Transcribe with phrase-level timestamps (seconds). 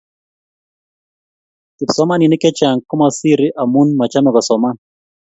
[1.77, 4.75] Kipsomanik chechang komasiri amu machome kosoman.